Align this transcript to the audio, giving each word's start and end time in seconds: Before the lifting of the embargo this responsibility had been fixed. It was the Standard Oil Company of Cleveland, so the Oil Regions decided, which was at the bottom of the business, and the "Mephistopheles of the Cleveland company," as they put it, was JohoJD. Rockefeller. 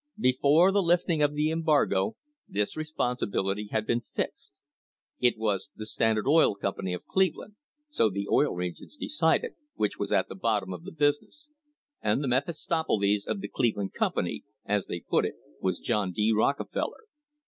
Before 0.17 0.71
the 0.71 0.81
lifting 0.81 1.21
of 1.21 1.35
the 1.35 1.51
embargo 1.51 2.15
this 2.49 2.75
responsibility 2.75 3.67
had 3.71 3.85
been 3.85 4.01
fixed. 4.01 4.57
It 5.19 5.37
was 5.37 5.69
the 5.75 5.85
Standard 5.85 6.25
Oil 6.27 6.55
Company 6.55 6.95
of 6.95 7.05
Cleveland, 7.05 7.53
so 7.87 8.09
the 8.09 8.27
Oil 8.27 8.55
Regions 8.55 8.97
decided, 8.97 9.53
which 9.75 9.99
was 9.99 10.11
at 10.11 10.27
the 10.27 10.33
bottom 10.33 10.73
of 10.73 10.85
the 10.85 10.91
business, 10.91 11.49
and 12.01 12.23
the 12.23 12.27
"Mephistopheles 12.27 13.27
of 13.27 13.41
the 13.41 13.47
Cleveland 13.47 13.93
company," 13.93 14.43
as 14.65 14.87
they 14.87 15.01
put 15.01 15.23
it, 15.23 15.35
was 15.59 15.79
JohoJD. 15.79 16.33
Rockefeller. 16.33 17.03